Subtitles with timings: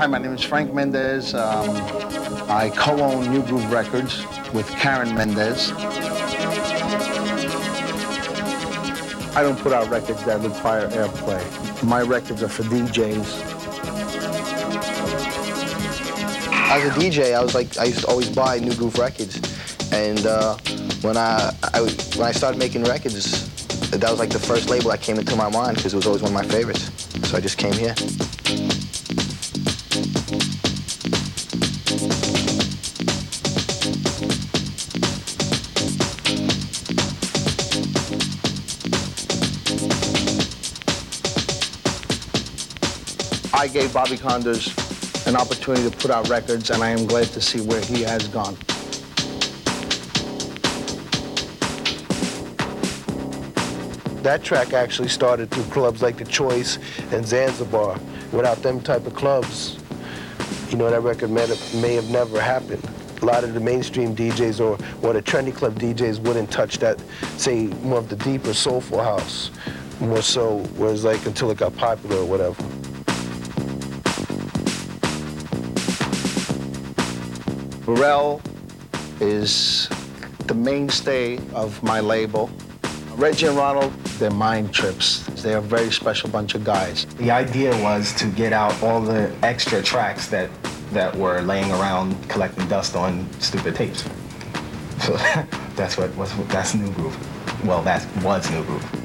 [0.00, 1.34] Hi, my name is Frank Mendez.
[1.34, 1.76] Um,
[2.48, 4.24] I co-own Nu Groove Records
[4.54, 5.72] with Karen Mendez.
[9.36, 11.84] I don't put out records that require airplay.
[11.84, 13.26] My records are for DJs.
[16.70, 19.36] As a DJ, I was like, I used to always buy Nu Groove records,
[19.92, 20.56] and uh,
[21.02, 21.80] when I, I
[22.16, 25.50] when I started making records, that was like the first label that came into my
[25.50, 26.90] mind because it was always one of my favorites.
[27.28, 27.94] So I just came here.
[43.60, 44.74] I gave Bobby Konders
[45.26, 48.26] an opportunity to put out records, and I am glad to see where he has
[48.28, 48.54] gone.
[54.22, 56.78] That track actually started through clubs like The Choice
[57.12, 58.00] and Zanzibar.
[58.32, 59.78] Without them type of clubs,
[60.70, 62.82] you know, that record may have, may have never happened.
[63.20, 66.98] A lot of the mainstream DJs or, or the trendy club DJs wouldn't touch that,
[67.36, 69.50] say, more of the deeper soulful house,
[70.00, 72.79] more so, whereas like until it got popular or whatever.
[77.94, 78.40] Burrell
[79.20, 79.88] is
[80.46, 82.48] the mainstay of my label.
[83.16, 85.24] Reggie and Ronald, they're mind trips.
[85.42, 87.04] They're a very special bunch of guys.
[87.16, 90.50] The idea was to get out all the extra tracks that
[90.92, 94.04] that were laying around collecting dust on stupid tapes.
[95.00, 95.16] So
[95.74, 97.16] that's what was that's Nu Groove.
[97.66, 98.99] Well, that was Nu Groove.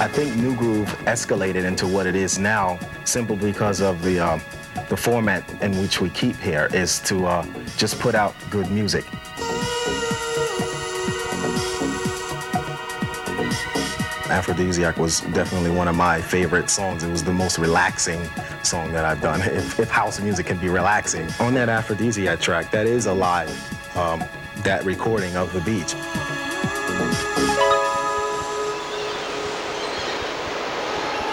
[0.00, 4.40] I think Nu Groove escalated into what it is now simply because of the um,
[4.88, 9.04] the format in which we keep here is to uh, just put out good music.
[14.30, 17.02] Aphrodisiac was definitely one of my favorite songs.
[17.02, 18.26] It was the most relaxing
[18.62, 19.42] song that I've done.
[19.50, 23.50] If, if house music can be relaxing, on that Aphrodisiac track, that is alive,
[23.98, 24.24] um,
[24.62, 25.94] that recording of the beach.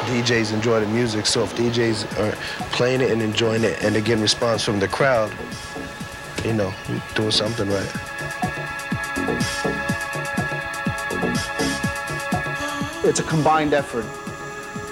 [0.07, 2.31] DJs enjoy the music, so if DJs are
[2.71, 5.31] playing it and enjoying it and they're getting response from the crowd,
[6.45, 6.73] you know,
[7.13, 7.91] doing something right.
[13.03, 14.05] It's a combined effort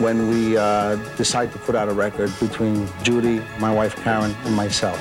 [0.01, 4.53] when we uh, decide to put out a record between Judy, my wife Karen, and
[4.53, 4.99] myself.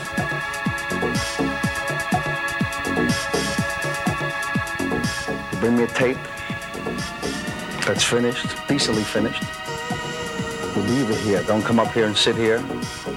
[5.60, 6.19] Bring me a tape
[7.84, 9.42] that's finished, decently finished.
[10.77, 11.43] Leave it here.
[11.45, 12.59] Don't come up here and sit here.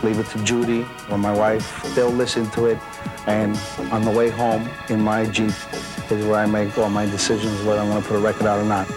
[0.04, 1.84] Leave it to Judy or my wife.
[1.96, 2.78] They'll listen to it.
[3.26, 3.60] And
[3.92, 5.54] on the way home in my Jeep
[6.12, 8.60] is where I make all my decisions whether I want to put a record out
[8.60, 8.88] or not.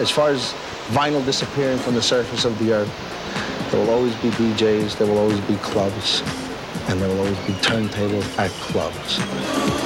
[0.00, 0.52] As far as
[0.88, 5.18] vinyl disappearing from the surface of the earth, there will always be DJs, there will
[5.18, 6.22] always be clubs,
[6.88, 9.81] and there will always be turntables at clubs.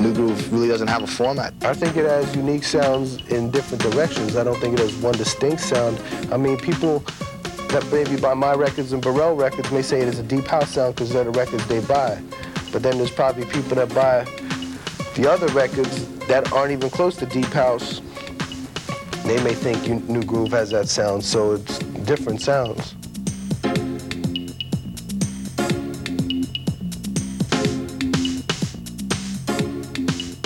[0.00, 1.52] Nu Groove really doesn't have a format.
[1.62, 4.34] I think it has unique sounds in different directions.
[4.36, 6.00] I don't think it has one distinct sound.
[6.32, 7.00] I mean, people
[7.68, 10.70] that maybe buy my records and Burrell records may say it is a deep house
[10.70, 12.20] sound because they're the records they buy.
[12.72, 14.24] But then there's probably people that buy
[15.16, 18.00] the other records that aren't even close to deep house.
[19.24, 22.94] They may think Nu Groove has that sound, so it's different sounds.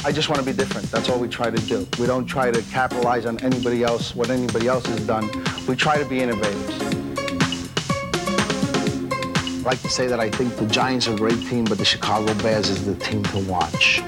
[0.07, 0.91] I just want to be different.
[0.91, 1.89] That's all we try to do.
[1.99, 5.31] We don't try to capitalize on anybody else, what anybody else has done.
[5.67, 6.83] We try to be innovators.
[9.39, 11.87] I like to say that I think the Giants are a great team, but the
[11.87, 14.03] Chicago Bears is the team to watch.